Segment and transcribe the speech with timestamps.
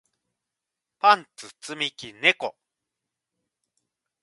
[0.97, 2.55] パンツ積み木猫